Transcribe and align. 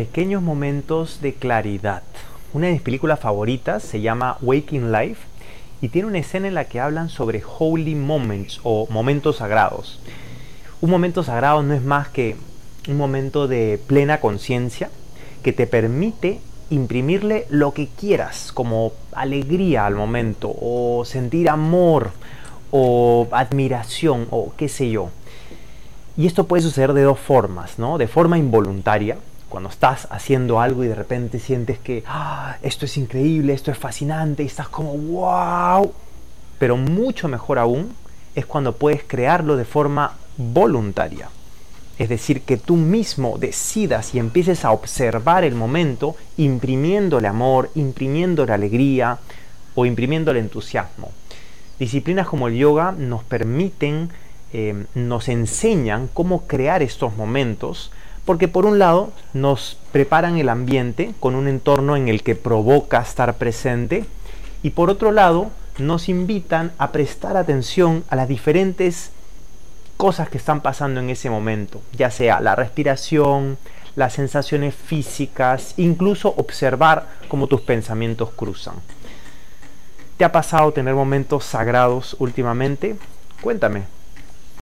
pequeños 0.00 0.40
momentos 0.40 1.20
de 1.20 1.34
claridad. 1.34 2.02
Una 2.54 2.68
de 2.68 2.72
mis 2.72 2.80
películas 2.80 3.20
favoritas 3.20 3.82
se 3.82 4.00
llama 4.00 4.38
Waking 4.40 4.92
Life 4.92 5.20
y 5.82 5.90
tiene 5.90 6.08
una 6.08 6.20
escena 6.20 6.48
en 6.48 6.54
la 6.54 6.64
que 6.64 6.80
hablan 6.80 7.10
sobre 7.10 7.42
holy 7.44 7.94
moments 7.96 8.60
o 8.62 8.86
momentos 8.88 9.36
sagrados. 9.36 10.00
Un 10.80 10.88
momento 10.88 11.22
sagrado 11.22 11.62
no 11.62 11.74
es 11.74 11.82
más 11.82 12.08
que 12.08 12.36
un 12.88 12.96
momento 12.96 13.46
de 13.46 13.78
plena 13.86 14.20
conciencia 14.20 14.88
que 15.42 15.52
te 15.52 15.66
permite 15.66 16.40
imprimirle 16.70 17.44
lo 17.50 17.74
que 17.74 17.88
quieras, 17.88 18.52
como 18.52 18.92
alegría 19.12 19.84
al 19.84 19.96
momento, 19.96 20.50
o 20.62 21.04
sentir 21.04 21.50
amor, 21.50 22.12
o 22.70 23.28
admiración, 23.32 24.28
o 24.30 24.54
qué 24.56 24.70
sé 24.70 24.88
yo. 24.88 25.10
Y 26.16 26.26
esto 26.26 26.44
puede 26.44 26.62
suceder 26.62 26.94
de 26.94 27.02
dos 27.02 27.18
formas, 27.18 27.78
¿no? 27.78 27.98
De 27.98 28.08
forma 28.08 28.38
involuntaria, 28.38 29.18
cuando 29.50 29.68
estás 29.68 30.08
haciendo 30.10 30.60
algo 30.60 30.84
y 30.84 30.88
de 30.88 30.94
repente 30.94 31.38
sientes 31.38 31.78
que 31.78 32.02
ah, 32.06 32.56
esto 32.62 32.86
es 32.86 32.96
increíble, 32.96 33.52
esto 33.52 33.70
es 33.70 33.76
fascinante 33.76 34.42
y 34.42 34.46
estás 34.46 34.68
como 34.68 34.96
wow. 34.96 35.92
Pero 36.58 36.78
mucho 36.78 37.28
mejor 37.28 37.58
aún 37.58 37.92
es 38.34 38.46
cuando 38.46 38.76
puedes 38.76 39.02
crearlo 39.02 39.56
de 39.56 39.66
forma 39.66 40.14
voluntaria. 40.38 41.28
Es 41.98 42.08
decir, 42.08 42.42
que 42.42 42.56
tú 42.56 42.76
mismo 42.76 43.36
decidas 43.38 44.14
y 44.14 44.18
empieces 44.18 44.64
a 44.64 44.70
observar 44.70 45.44
el 45.44 45.54
momento 45.54 46.16
imprimiéndole 46.38 47.28
amor, 47.28 47.70
imprimiéndole 47.74 48.52
alegría 48.54 49.18
o 49.74 49.84
imprimiéndole 49.84 50.40
entusiasmo. 50.40 51.10
Disciplinas 51.78 52.28
como 52.28 52.48
el 52.48 52.54
yoga 52.54 52.92
nos 52.92 53.24
permiten, 53.24 54.10
eh, 54.52 54.86
nos 54.94 55.28
enseñan 55.28 56.08
cómo 56.12 56.46
crear 56.46 56.82
estos 56.82 57.16
momentos 57.16 57.90
porque 58.30 58.46
por 58.46 58.64
un 58.64 58.78
lado 58.78 59.12
nos 59.32 59.76
preparan 59.90 60.38
el 60.38 60.50
ambiente 60.50 61.12
con 61.18 61.34
un 61.34 61.48
entorno 61.48 61.96
en 61.96 62.06
el 62.06 62.22
que 62.22 62.36
provoca 62.36 63.00
estar 63.00 63.34
presente 63.38 64.04
y 64.62 64.70
por 64.70 64.88
otro 64.88 65.10
lado 65.10 65.50
nos 65.78 66.08
invitan 66.08 66.70
a 66.78 66.92
prestar 66.92 67.36
atención 67.36 68.04
a 68.08 68.14
las 68.14 68.28
diferentes 68.28 69.10
cosas 69.96 70.28
que 70.28 70.38
están 70.38 70.60
pasando 70.60 71.00
en 71.00 71.10
ese 71.10 71.28
momento, 71.28 71.80
ya 71.92 72.12
sea 72.12 72.40
la 72.40 72.54
respiración, 72.54 73.58
las 73.96 74.12
sensaciones 74.12 74.76
físicas, 74.76 75.74
incluso 75.76 76.32
observar 76.36 77.08
cómo 77.26 77.48
tus 77.48 77.62
pensamientos 77.62 78.30
cruzan. 78.36 78.76
¿Te 80.18 80.24
ha 80.24 80.30
pasado 80.30 80.70
tener 80.72 80.94
momentos 80.94 81.44
sagrados 81.44 82.14
últimamente? 82.20 82.94
Cuéntame, 83.40 83.86